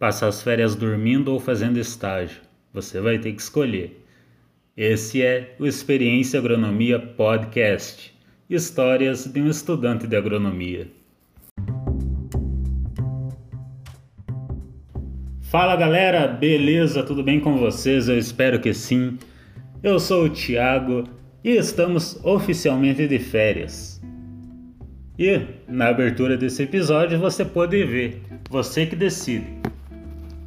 Passar 0.00 0.28
as 0.28 0.40
férias 0.40 0.74
dormindo 0.74 1.30
ou 1.30 1.38
fazendo 1.38 1.78
estágio? 1.78 2.40
Você 2.72 3.02
vai 3.02 3.18
ter 3.18 3.34
que 3.34 3.42
escolher. 3.42 4.02
Esse 4.74 5.20
é 5.20 5.54
o 5.58 5.66
Experiência 5.66 6.40
Agronomia 6.40 6.98
Podcast 6.98 8.10
Histórias 8.48 9.26
de 9.26 9.42
um 9.42 9.50
estudante 9.50 10.06
de 10.06 10.16
agronomia. 10.16 10.88
Fala 15.42 15.76
galera, 15.76 16.26
beleza? 16.28 17.02
Tudo 17.02 17.22
bem 17.22 17.38
com 17.38 17.58
vocês? 17.58 18.08
Eu 18.08 18.16
espero 18.16 18.58
que 18.58 18.72
sim. 18.72 19.18
Eu 19.82 20.00
sou 20.00 20.24
o 20.24 20.30
Thiago 20.30 21.04
e 21.44 21.50
estamos 21.50 22.18
oficialmente 22.24 23.06
de 23.06 23.18
férias. 23.18 24.00
E 25.18 25.42
na 25.68 25.88
abertura 25.88 26.38
desse 26.38 26.62
episódio 26.62 27.18
você 27.18 27.44
pode 27.44 27.84
ver, 27.84 28.22
você 28.48 28.86
que 28.86 28.96
decide. 28.96 29.60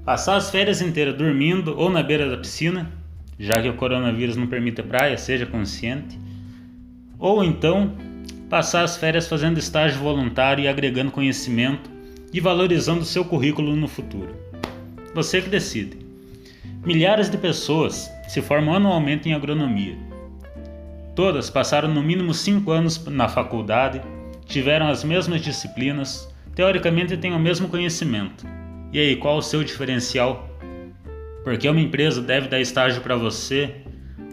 Passar 0.05 0.35
as 0.35 0.49
férias 0.49 0.81
inteiras 0.81 1.15
dormindo 1.15 1.79
ou 1.79 1.89
na 1.89 2.03
beira 2.03 2.29
da 2.29 2.35
piscina, 2.35 2.91
já 3.39 3.61
que 3.61 3.69
o 3.69 3.75
coronavírus 3.75 4.35
não 4.35 4.47
permite 4.47 4.81
a 4.81 4.83
praia, 4.83 5.17
seja 5.17 5.45
consciente. 5.45 6.19
Ou 7.17 7.41
então, 7.41 7.93
passar 8.49 8.83
as 8.83 8.97
férias 8.97 9.29
fazendo 9.29 9.59
estágio 9.59 10.01
voluntário 10.01 10.61
e 10.61 10.67
agregando 10.67 11.09
conhecimento 11.09 11.89
e 12.33 12.41
valorizando 12.41 13.05
seu 13.05 13.23
currículo 13.23 13.77
no 13.77 13.87
futuro. 13.87 14.35
Você 15.15 15.41
que 15.41 15.49
decide. 15.49 15.97
Milhares 16.85 17.29
de 17.29 17.37
pessoas 17.37 18.11
se 18.27 18.41
formam 18.41 18.75
anualmente 18.75 19.29
em 19.29 19.33
agronomia. 19.33 19.95
Todas 21.15 21.49
passaram 21.49 21.87
no 21.87 22.03
mínimo 22.03 22.33
cinco 22.33 22.71
anos 22.71 23.05
na 23.05 23.29
faculdade, 23.29 24.01
tiveram 24.45 24.89
as 24.89 25.01
mesmas 25.01 25.39
disciplinas, 25.39 26.27
teoricamente 26.53 27.15
têm 27.15 27.33
o 27.33 27.39
mesmo 27.39 27.69
conhecimento 27.69 28.45
e 28.93 28.99
aí, 28.99 29.15
qual 29.15 29.37
o 29.37 29.41
seu 29.41 29.63
diferencial? 29.63 30.47
Porque 31.43 31.67
uma 31.67 31.81
empresa 31.81 32.21
deve 32.21 32.47
dar 32.47 32.61
estágio 32.61 33.01
para 33.01 33.15
você 33.15 33.77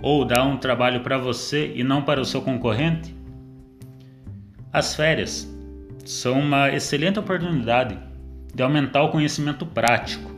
ou 0.02 0.22
dar 0.22 0.44
um 0.44 0.58
trabalho 0.58 1.00
para 1.00 1.16
você 1.16 1.72
e 1.74 1.82
não 1.82 2.02
para 2.02 2.20
o 2.20 2.26
seu 2.26 2.42
concorrente? 2.42 3.16
As 4.70 4.94
férias 4.94 5.50
são 6.04 6.38
uma 6.38 6.68
excelente 6.70 7.18
oportunidade 7.18 7.98
de 8.54 8.62
aumentar 8.62 9.02
o 9.02 9.08
conhecimento 9.08 9.64
prático. 9.64 10.30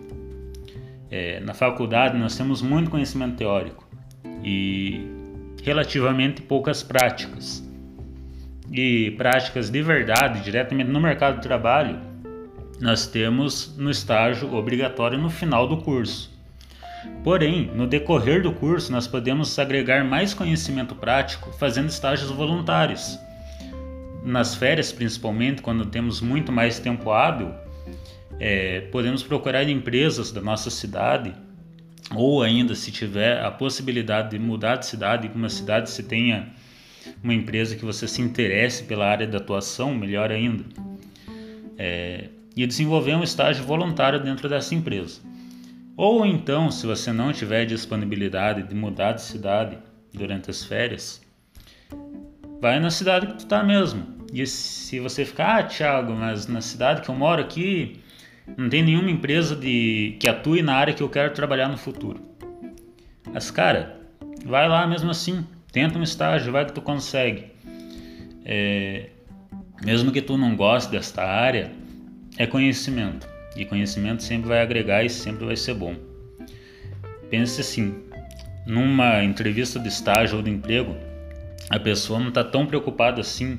É, 1.10 1.40
na 1.40 1.52
faculdade 1.52 2.16
nós 2.16 2.36
temos 2.36 2.62
muito 2.62 2.90
conhecimento 2.90 3.36
teórico 3.36 3.84
e 4.44 5.04
relativamente 5.64 6.42
poucas 6.42 6.80
práticas. 6.80 7.68
E 8.70 9.10
práticas 9.18 9.68
de 9.68 9.82
verdade, 9.82 10.44
diretamente 10.44 10.90
no 10.90 11.00
mercado 11.00 11.36
de 11.36 11.42
trabalho, 11.42 12.11
nós 12.82 13.06
temos 13.06 13.76
no 13.78 13.92
estágio 13.92 14.52
obrigatório 14.52 15.16
no 15.16 15.30
final 15.30 15.68
do 15.68 15.76
curso. 15.76 16.32
Porém, 17.22 17.70
no 17.72 17.86
decorrer 17.86 18.42
do 18.42 18.52
curso, 18.52 18.90
nós 18.90 19.06
podemos 19.06 19.56
agregar 19.56 20.04
mais 20.04 20.34
conhecimento 20.34 20.92
prático 20.96 21.52
fazendo 21.52 21.88
estágios 21.88 22.32
voluntários. 22.32 23.16
Nas 24.24 24.56
férias, 24.56 24.90
principalmente, 24.90 25.62
quando 25.62 25.86
temos 25.86 26.20
muito 26.20 26.50
mais 26.50 26.80
tempo 26.80 27.12
hábil, 27.12 27.52
é, 28.40 28.80
podemos 28.90 29.22
procurar 29.22 29.68
empresas 29.68 30.32
da 30.32 30.40
nossa 30.40 30.68
cidade 30.68 31.32
ou 32.12 32.42
ainda 32.42 32.74
se 32.74 32.90
tiver 32.90 33.44
a 33.44 33.50
possibilidade 33.52 34.30
de 34.30 34.40
mudar 34.40 34.74
de 34.74 34.86
cidade, 34.86 35.30
uma 35.32 35.48
cidade 35.48 35.88
se 35.88 36.02
tenha 36.02 36.48
uma 37.22 37.32
empresa 37.32 37.76
que 37.76 37.84
você 37.84 38.08
se 38.08 38.20
interesse 38.20 38.82
pela 38.82 39.06
área 39.06 39.26
de 39.26 39.36
atuação, 39.36 39.94
melhor 39.94 40.32
ainda. 40.32 40.64
É, 41.78 42.28
e 42.56 42.66
desenvolver 42.66 43.14
um 43.14 43.22
estágio 43.22 43.64
voluntário 43.64 44.22
dentro 44.22 44.48
dessa 44.48 44.74
empresa. 44.74 45.20
Ou 45.96 46.24
então, 46.24 46.70
se 46.70 46.86
você 46.86 47.12
não 47.12 47.32
tiver 47.32 47.64
disponibilidade 47.66 48.62
de 48.62 48.74
mudar 48.74 49.12
de 49.12 49.22
cidade 49.22 49.78
durante 50.12 50.50
as 50.50 50.64
férias, 50.64 51.20
vai 52.60 52.80
na 52.80 52.90
cidade 52.90 53.26
que 53.26 53.34
tu 53.34 53.46
tá 53.46 53.62
mesmo. 53.62 54.06
E 54.32 54.46
se 54.46 54.98
você 55.00 55.24
ficar, 55.24 55.58
ah, 55.58 55.62
Thiago, 55.62 56.14
mas 56.14 56.46
na 56.46 56.60
cidade 56.60 57.02
que 57.02 57.08
eu 57.08 57.14
moro 57.14 57.42
aqui 57.42 58.00
não 58.56 58.68
tem 58.68 58.82
nenhuma 58.82 59.10
empresa 59.10 59.54
de 59.54 60.16
que 60.18 60.28
atue 60.28 60.62
na 60.62 60.74
área 60.74 60.94
que 60.94 61.02
eu 61.02 61.08
quero 61.08 61.32
trabalhar 61.34 61.68
no 61.68 61.76
futuro. 61.76 62.20
Mas 63.32 63.50
cara, 63.50 64.00
vai 64.44 64.68
lá 64.68 64.86
mesmo 64.86 65.10
assim, 65.10 65.46
tenta 65.70 65.98
um 65.98 66.02
estágio, 66.02 66.52
vai 66.52 66.64
que 66.64 66.72
tu 66.72 66.80
consegue. 66.80 67.52
É, 68.44 69.10
mesmo 69.84 70.10
que 70.10 70.22
tu 70.22 70.36
não 70.36 70.56
goste 70.56 70.90
desta 70.90 71.22
área, 71.22 71.70
é 72.42 72.46
conhecimento. 72.46 73.28
E 73.54 73.64
conhecimento 73.64 74.22
sempre 74.22 74.48
vai 74.48 74.60
agregar 74.60 75.04
e 75.04 75.08
sempre 75.08 75.44
vai 75.44 75.56
ser 75.56 75.74
bom. 75.74 75.94
Pense 77.30 77.60
assim: 77.60 77.94
numa 78.66 79.22
entrevista 79.22 79.78
de 79.78 79.88
estágio 79.88 80.38
ou 80.38 80.42
de 80.42 80.50
emprego, 80.50 80.96
a 81.70 81.78
pessoa 81.78 82.18
não 82.18 82.28
está 82.28 82.42
tão 82.42 82.66
preocupada 82.66 83.20
assim 83.20 83.58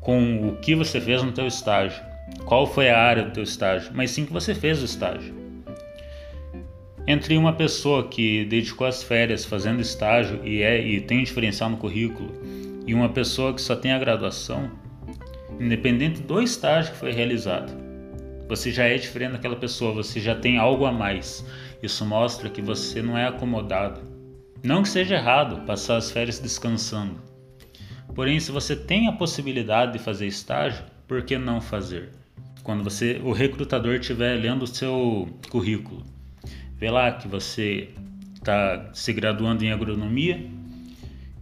com 0.00 0.48
o 0.48 0.56
que 0.56 0.74
você 0.74 1.00
fez 1.00 1.22
no 1.22 1.32
teu 1.32 1.46
estágio, 1.46 2.00
qual 2.44 2.66
foi 2.66 2.88
a 2.88 2.98
área 2.98 3.24
do 3.24 3.32
teu 3.32 3.42
estágio, 3.42 3.90
mas 3.94 4.10
sim 4.10 4.24
que 4.24 4.32
você 4.32 4.54
fez 4.54 4.80
o 4.80 4.84
estágio. 4.84 5.34
Entre 7.06 7.36
uma 7.36 7.52
pessoa 7.52 8.08
que 8.08 8.44
dedicou 8.44 8.86
as 8.86 9.02
férias 9.02 9.44
fazendo 9.44 9.80
estágio 9.80 10.40
e, 10.44 10.62
é, 10.62 10.80
e 10.80 11.00
tem 11.00 11.22
diferencial 11.22 11.68
no 11.68 11.76
currículo 11.76 12.32
e 12.86 12.94
uma 12.94 13.08
pessoa 13.08 13.52
que 13.52 13.60
só 13.60 13.74
tem 13.74 13.92
a 13.92 13.98
graduação, 13.98 14.70
independente 15.58 16.22
do 16.22 16.40
estágio 16.40 16.92
que 16.92 16.98
foi 16.98 17.12
realizado, 17.12 17.83
você 18.54 18.70
já 18.70 18.84
é 18.84 18.96
diferente 18.96 19.32
daquela 19.32 19.56
pessoa, 19.56 19.92
você 19.92 20.20
já 20.20 20.34
tem 20.34 20.58
algo 20.58 20.84
a 20.84 20.92
mais. 20.92 21.44
Isso 21.82 22.04
mostra 22.04 22.48
que 22.48 22.62
você 22.62 23.02
não 23.02 23.18
é 23.18 23.26
acomodado. 23.26 24.00
Não 24.62 24.82
que 24.82 24.88
seja 24.88 25.16
errado 25.16 25.66
passar 25.66 25.96
as 25.96 26.10
férias 26.10 26.38
descansando. 26.38 27.20
Porém, 28.14 28.38
se 28.38 28.52
você 28.52 28.76
tem 28.76 29.08
a 29.08 29.12
possibilidade 29.12 29.94
de 29.94 29.98
fazer 29.98 30.26
estágio, 30.26 30.84
por 31.08 31.22
que 31.22 31.36
não 31.36 31.60
fazer? 31.60 32.10
Quando 32.62 32.84
você, 32.84 33.20
o 33.22 33.32
recrutador 33.32 33.96
estiver 33.96 34.36
lendo 34.36 34.62
o 34.62 34.66
seu 34.66 35.28
currículo, 35.50 36.04
vê 36.76 36.90
lá 36.90 37.10
que 37.12 37.26
você 37.26 37.90
está 38.36 38.90
se 38.94 39.12
graduando 39.12 39.64
em 39.64 39.72
agronomia, 39.72 40.48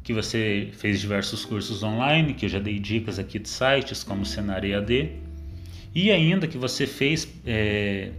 que 0.02 0.14
você 0.14 0.70
fez 0.72 0.98
diversos 1.00 1.44
cursos 1.44 1.82
online, 1.82 2.34
que 2.34 2.46
eu 2.46 2.48
já 2.48 2.58
dei 2.58 2.78
dicas 2.78 3.18
aqui 3.18 3.38
de 3.38 3.48
sites 3.48 4.02
como 4.02 4.24
Senar 4.24 4.64
EAD, 4.64 5.21
e 5.94 6.10
ainda 6.10 6.47
que 6.47 6.56
você 6.56 6.86
fez 6.86 7.28
é, 7.47 8.12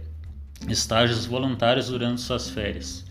estágios 0.68 1.26
voluntários 1.26 1.88
durante 1.88 2.20
suas 2.20 2.48
férias. 2.48 3.04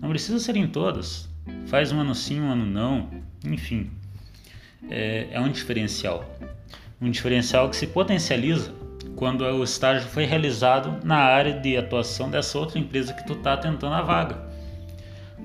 Não 0.00 0.08
precisa 0.08 0.38
ser 0.38 0.56
em 0.56 0.68
todas. 0.68 1.28
Faz 1.66 1.90
um 1.90 2.00
ano 2.00 2.14
sim, 2.14 2.40
um 2.40 2.50
ano 2.50 2.64
não. 2.64 3.10
Enfim, 3.44 3.90
é, 4.88 5.28
é 5.32 5.40
um 5.40 5.50
diferencial. 5.50 6.24
Um 7.00 7.10
diferencial 7.10 7.68
que 7.68 7.76
se 7.76 7.88
potencializa 7.88 8.72
quando 9.16 9.42
o 9.42 9.64
estágio 9.64 10.08
foi 10.08 10.24
realizado 10.24 11.04
na 11.04 11.16
área 11.16 11.60
de 11.60 11.76
atuação 11.76 12.30
dessa 12.30 12.58
outra 12.58 12.78
empresa 12.78 13.12
que 13.12 13.26
tu 13.26 13.32
está 13.32 13.56
tentando 13.56 13.94
a 13.94 14.02
vaga. 14.02 14.38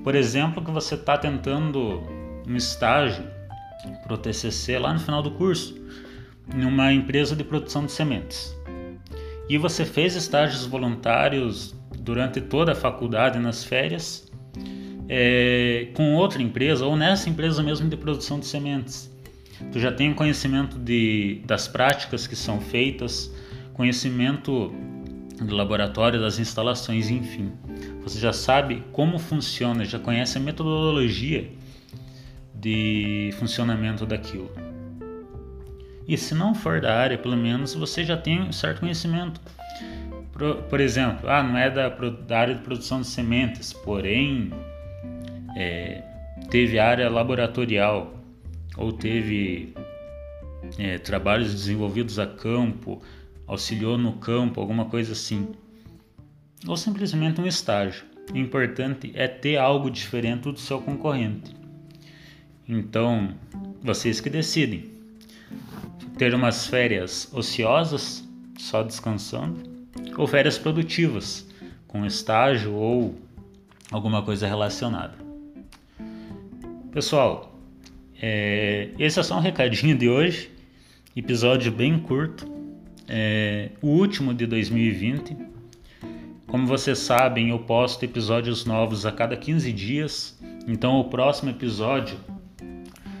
Por 0.04 0.14
exemplo, 0.14 0.64
que 0.64 0.70
você 0.70 0.94
está 0.94 1.18
tentando 1.18 2.02
um 2.46 2.56
estágio 2.56 3.24
para 4.02 4.14
o 4.14 4.16
TCC 4.16 4.78
lá 4.78 4.92
no 4.92 5.00
final 5.00 5.22
do 5.22 5.32
curso, 5.32 5.74
numa 6.54 6.92
empresa 6.92 7.36
de 7.36 7.44
produção 7.44 7.84
de 7.84 7.92
sementes 7.92 8.59
e 9.50 9.58
você 9.58 9.84
fez 9.84 10.14
estágios 10.14 10.64
voluntários 10.64 11.74
durante 11.98 12.40
toda 12.40 12.70
a 12.70 12.74
faculdade 12.76 13.36
nas 13.40 13.64
férias 13.64 14.30
é, 15.08 15.88
com 15.92 16.14
outra 16.14 16.40
empresa 16.40 16.86
ou 16.86 16.96
nessa 16.96 17.28
empresa 17.28 17.60
mesmo 17.60 17.88
de 17.88 17.96
produção 17.96 18.38
de 18.38 18.46
sementes. 18.46 19.10
Tu 19.72 19.80
já 19.80 19.90
tem 19.90 20.14
conhecimento 20.14 20.78
de, 20.78 21.42
das 21.44 21.66
práticas 21.66 22.28
que 22.28 22.36
são 22.36 22.60
feitas, 22.60 23.34
conhecimento 23.74 24.72
do 25.42 25.56
laboratório, 25.56 26.20
das 26.20 26.38
instalações, 26.38 27.10
enfim. 27.10 27.50
Você 28.04 28.20
já 28.20 28.32
sabe 28.32 28.84
como 28.92 29.18
funciona, 29.18 29.84
já 29.84 29.98
conhece 29.98 30.38
a 30.38 30.40
metodologia 30.40 31.50
de 32.54 33.34
funcionamento 33.36 34.06
daquilo. 34.06 34.69
E 36.10 36.16
se 36.16 36.34
não 36.34 36.56
for 36.56 36.80
da 36.80 36.92
área, 36.92 37.16
pelo 37.16 37.36
menos 37.36 37.72
você 37.72 38.04
já 38.04 38.16
tem 38.16 38.42
um 38.42 38.50
certo 38.50 38.80
conhecimento. 38.80 39.40
Por, 40.32 40.56
por 40.64 40.80
exemplo, 40.80 41.30
ah, 41.30 41.40
não 41.40 41.56
é 41.56 41.70
da, 41.70 41.88
da, 41.88 42.36
área 42.36 42.56
de 42.56 42.62
produção 42.62 43.00
de 43.00 43.06
sementes, 43.06 43.72
porém 43.72 44.50
é, 45.56 46.02
teve 46.50 46.80
área 46.80 47.08
laboratorial 47.08 48.12
ou 48.76 48.92
teve 48.92 49.72
é, 50.80 50.98
trabalhos 50.98 51.52
desenvolvidos 51.54 52.18
a 52.18 52.26
campo, 52.26 53.00
auxiliou 53.46 53.96
no 53.96 54.14
campo, 54.14 54.60
alguma 54.60 54.86
coisa 54.86 55.12
assim. 55.12 55.50
Ou 56.66 56.76
simplesmente 56.76 57.40
um 57.40 57.46
estágio. 57.46 58.04
O 58.34 58.36
importante 58.36 59.12
é 59.14 59.28
ter 59.28 59.58
algo 59.58 59.88
diferente 59.88 60.50
do 60.50 60.58
seu 60.58 60.80
concorrente. 60.80 61.54
Então, 62.68 63.32
vocês 63.80 64.20
que 64.20 64.28
decidem 64.28 64.89
ter 66.20 66.34
umas 66.34 66.66
férias 66.66 67.32
ociosas, 67.32 68.22
só 68.58 68.82
descansando, 68.82 69.62
ou 70.18 70.26
férias 70.26 70.58
produtivas, 70.58 71.48
com 71.88 72.04
estágio 72.04 72.74
ou 72.74 73.14
alguma 73.90 74.20
coisa 74.20 74.46
relacionada. 74.46 75.14
Pessoal, 76.92 77.58
é, 78.20 78.90
esse 78.98 79.18
é 79.18 79.22
só 79.22 79.38
um 79.38 79.40
recadinho 79.40 79.96
de 79.96 80.10
hoje, 80.10 80.50
episódio 81.16 81.72
bem 81.72 81.98
curto, 81.98 82.46
é, 83.08 83.70
o 83.80 83.86
último 83.88 84.34
de 84.34 84.44
2020. 84.44 85.34
Como 86.46 86.66
vocês 86.66 86.98
sabem, 86.98 87.48
eu 87.48 87.60
posto 87.60 88.04
episódios 88.04 88.66
novos 88.66 89.06
a 89.06 89.10
cada 89.10 89.38
15 89.38 89.72
dias, 89.72 90.38
então 90.68 91.00
o 91.00 91.04
próximo 91.04 91.48
episódio 91.48 92.18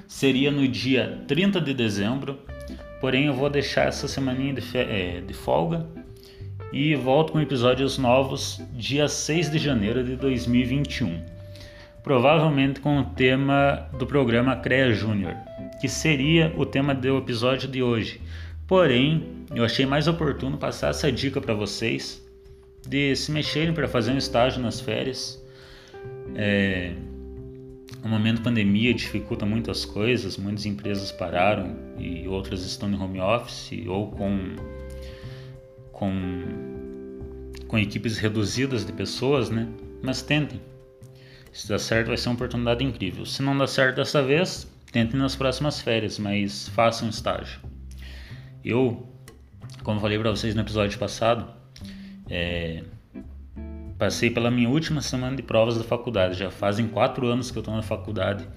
seria 0.06 0.50
no 0.50 0.68
dia 0.68 1.24
30 1.26 1.62
de 1.62 1.72
dezembro, 1.72 2.49
porém 3.00 3.26
eu 3.26 3.34
vou 3.34 3.48
deixar 3.48 3.88
essa 3.88 4.06
semaninha 4.06 4.54
de, 4.54 4.78
é, 4.78 5.20
de 5.20 5.34
folga 5.34 5.86
e 6.72 6.94
volto 6.94 7.32
com 7.32 7.40
episódios 7.40 7.98
novos 7.98 8.60
dia 8.72 9.08
6 9.08 9.50
de 9.50 9.58
janeiro 9.58 10.04
de 10.04 10.14
2021. 10.16 11.20
Provavelmente 12.02 12.80
com 12.80 13.00
o 13.00 13.04
tema 13.04 13.88
do 13.98 14.06
programa 14.06 14.56
CREA 14.56 14.92
Júnior, 14.92 15.34
que 15.80 15.88
seria 15.88 16.52
o 16.56 16.64
tema 16.64 16.94
do 16.94 17.18
episódio 17.18 17.68
de 17.68 17.82
hoje. 17.82 18.20
Porém, 18.66 19.44
eu 19.54 19.64
achei 19.64 19.84
mais 19.84 20.06
oportuno 20.06 20.56
passar 20.56 20.90
essa 20.90 21.10
dica 21.10 21.40
para 21.40 21.54
vocês 21.54 22.24
de 22.86 23.14
se 23.16 23.32
mexerem 23.32 23.74
para 23.74 23.88
fazer 23.88 24.12
um 24.12 24.18
estágio 24.18 24.62
nas 24.62 24.80
férias. 24.80 25.42
É, 26.34 26.92
o 28.02 28.08
momento 28.08 28.42
pandemia 28.42 28.94
dificulta 28.94 29.44
muitas 29.44 29.84
coisas, 29.84 30.36
muitas 30.36 30.66
empresas 30.66 31.12
pararam 31.12 31.76
e 31.98 32.26
outras 32.26 32.64
estão 32.64 32.90
em 32.90 32.94
home 32.94 33.20
office 33.20 33.86
ou 33.86 34.10
com 34.10 34.56
com, 35.92 36.10
com 37.68 37.78
equipes 37.78 38.16
reduzidas 38.16 38.86
de 38.86 38.92
pessoas, 38.92 39.50
né? 39.50 39.68
Mas 40.02 40.22
tentem. 40.22 40.60
Se 41.52 41.68
der 41.68 41.78
certo, 41.78 42.08
vai 42.08 42.16
ser 42.16 42.30
uma 42.30 42.36
oportunidade 42.36 42.82
incrível. 42.82 43.26
Se 43.26 43.42
não 43.42 43.56
dá 43.56 43.66
certo 43.66 43.96
dessa 43.96 44.22
vez, 44.22 44.66
tentem 44.90 45.20
nas 45.20 45.36
próximas 45.36 45.80
férias, 45.80 46.18
mas 46.18 46.68
façam 46.68 47.06
um 47.06 47.10
estágio. 47.10 47.60
Eu, 48.64 49.06
como 49.82 50.00
falei 50.00 50.18
para 50.18 50.30
vocês 50.30 50.54
no 50.54 50.62
episódio 50.62 50.98
passado, 50.98 51.50
é, 52.30 52.82
passei 54.00 54.30
pela 54.30 54.50
minha 54.50 54.70
última 54.70 55.02
semana 55.02 55.36
de 55.36 55.42
provas 55.42 55.76
da 55.76 55.84
faculdade. 55.84 56.38
Já 56.38 56.50
fazem 56.50 56.88
quatro 56.88 57.26
anos 57.26 57.50
que 57.50 57.58
eu 57.58 57.60
estou 57.60 57.76
na 57.76 57.82
faculdade 57.82 58.48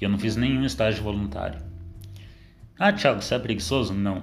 e 0.00 0.04
eu 0.04 0.08
não 0.08 0.16
fiz 0.16 0.36
nenhum 0.36 0.64
estágio 0.64 1.02
voluntário. 1.02 1.58
Ah, 2.78 2.92
Thiago, 2.92 3.20
você 3.20 3.34
é 3.34 3.38
preguiçoso? 3.40 3.92
Não. 3.92 4.22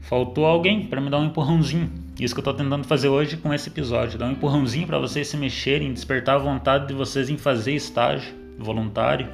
Faltou 0.00 0.44
alguém 0.44 0.86
para 0.86 1.00
me 1.00 1.08
dar 1.08 1.18
um 1.18 1.24
empurrãozinho. 1.24 1.90
Isso 2.20 2.34
que 2.34 2.40
eu 2.40 2.42
estou 2.42 2.52
tentando 2.52 2.84
fazer 2.84 3.08
hoje 3.08 3.38
com 3.38 3.54
esse 3.54 3.70
episódio, 3.70 4.18
dar 4.18 4.26
um 4.26 4.32
empurrãozinho 4.32 4.86
para 4.86 4.98
vocês 4.98 5.28
se 5.28 5.38
mexerem, 5.38 5.94
despertar 5.94 6.34
a 6.34 6.38
vontade 6.38 6.88
de 6.88 6.92
vocês 6.92 7.30
em 7.30 7.38
fazer 7.38 7.72
estágio 7.72 8.34
voluntário 8.58 9.32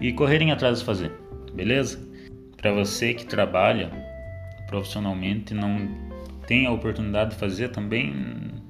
e 0.00 0.12
correrem 0.12 0.50
atrás 0.50 0.80
de 0.80 0.84
fazer, 0.84 1.12
beleza? 1.54 2.00
Para 2.56 2.72
você 2.72 3.14
que 3.14 3.24
trabalha 3.24 3.92
profissionalmente 4.66 5.54
e 5.54 5.56
não 5.56 5.88
tem 6.48 6.66
a 6.66 6.72
oportunidade 6.72 7.30
de 7.30 7.36
fazer 7.36 7.68
também, 7.68 8.12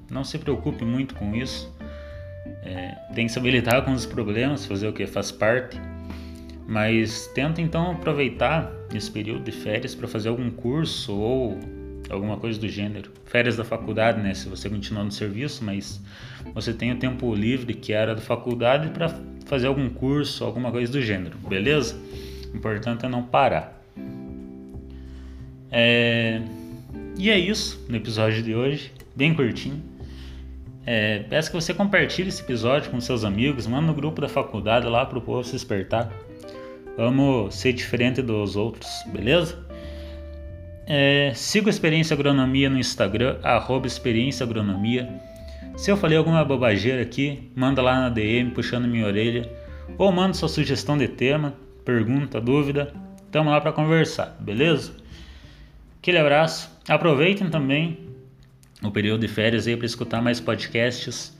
não 0.09 0.23
se 0.23 0.37
preocupe 0.37 0.83
muito 0.83 1.15
com 1.15 1.35
isso. 1.35 1.73
É, 2.63 2.95
tem 3.13 3.25
que 3.25 3.31
saber 3.31 3.51
lidar 3.51 3.83
com 3.83 3.91
os 3.91 4.05
problemas, 4.05 4.65
fazer 4.65 4.87
o 4.87 4.93
que 4.93 5.05
faz 5.05 5.31
parte 5.31 5.79
mas 6.67 7.27
tenta 7.27 7.61
então 7.61 7.91
aproveitar 7.91 8.69
esse 8.93 9.09
período 9.09 9.45
de 9.45 9.53
férias 9.53 9.95
para 9.95 10.05
fazer 10.05 10.27
algum 10.27 10.51
curso 10.51 11.15
ou 11.15 11.57
alguma 12.09 12.35
coisa 12.35 12.59
do 12.59 12.67
gênero. 12.67 13.09
Férias 13.25 13.55
da 13.55 13.63
faculdade, 13.63 14.21
né? 14.21 14.33
Se 14.33 14.49
você 14.49 14.69
continua 14.69 15.03
no 15.03 15.11
serviço, 15.11 15.63
mas 15.63 16.01
você 16.53 16.73
tem 16.73 16.91
o 16.91 16.97
tempo 16.97 17.33
livre 17.33 17.73
que 17.73 17.93
era 17.93 18.13
da 18.13 18.21
faculdade 18.21 18.89
para 18.89 19.09
fazer 19.45 19.67
algum 19.67 19.89
curso, 19.89 20.43
alguma 20.43 20.69
coisa 20.69 20.91
do 20.91 21.01
gênero, 21.01 21.37
beleza? 21.37 21.97
O 22.53 22.57
importante 22.57 23.05
é 23.05 23.09
não 23.09 23.23
parar. 23.23 23.81
É... 25.71 26.41
E 27.17 27.29
é 27.29 27.39
isso 27.39 27.85
no 27.87 27.95
episódio 27.95 28.43
de 28.43 28.53
hoje, 28.53 28.91
bem 29.15 29.33
curtinho. 29.33 29.81
É, 30.89 31.19
peço 31.29 31.51
que 31.51 31.55
você 31.55 31.73
compartilhe 31.73 32.29
esse 32.29 32.41
episódio 32.41 32.89
com 32.89 33.01
seus 33.01 33.25
amigos, 33.25 33.67
manda 33.67 33.87
no 33.87 33.93
grupo 33.93 34.21
da 34.21 34.29
faculdade 34.29 34.87
lá 34.87 35.05
para 35.05 35.17
o 35.17 35.21
povo 35.21 35.43
se 35.43 35.51
despertar. 35.51 36.09
Vamos 36.95 37.55
ser 37.55 37.73
diferente 37.73 38.21
dos 38.21 38.55
outros, 38.55 38.89
beleza? 39.07 39.67
É, 40.87 41.33
siga 41.35 41.67
a 41.67 41.69
Experiência 41.69 42.13
Agronomia 42.13 42.69
no 42.69 42.79
Instagram, 42.79 43.37
arroba 43.43 43.85
Experiência 43.85 44.45
Agronomia. 44.45 45.09
Se 45.75 45.91
eu 45.91 45.97
falei 45.97 46.17
alguma 46.17 46.45
bobageira 46.45 47.01
aqui, 47.01 47.51
manda 47.53 47.81
lá 47.81 47.99
na 47.99 48.09
DM 48.09 48.51
puxando 48.51 48.87
minha 48.87 49.05
orelha 49.05 49.51
ou 49.97 50.09
manda 50.09 50.35
sua 50.35 50.47
sugestão 50.47 50.97
de 50.97 51.09
tema, 51.09 51.53
pergunta, 51.83 52.39
dúvida. 52.39 52.93
Tamo 53.29 53.49
lá 53.49 53.59
para 53.59 53.73
conversar, 53.73 54.37
beleza? 54.39 54.93
Aquele 56.01 56.17
abraço. 56.17 56.71
Aproveitem 56.87 57.49
também 57.49 58.06
o 58.81 58.91
período 58.91 59.21
de 59.21 59.27
férias 59.27 59.67
aí 59.67 59.75
para 59.75 59.85
escutar 59.85 60.21
mais 60.21 60.39
podcasts. 60.39 61.35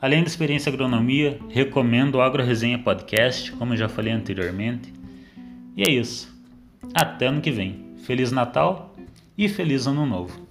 Além 0.00 0.22
da 0.22 0.28
experiência 0.28 0.72
agronomia, 0.72 1.38
recomendo 1.48 2.16
o 2.16 2.20
Agro 2.20 2.42
Resenha 2.42 2.78
Podcast, 2.78 3.52
como 3.52 3.74
eu 3.74 3.76
já 3.76 3.88
falei 3.88 4.12
anteriormente. 4.12 4.92
E 5.76 5.82
é 5.82 5.90
isso. 5.90 6.34
Até 6.94 7.26
ano 7.26 7.40
que 7.40 7.50
vem. 7.50 7.94
Feliz 8.04 8.32
Natal 8.32 8.94
e 9.36 9.48
feliz 9.48 9.86
Ano 9.86 10.06
Novo. 10.06 10.47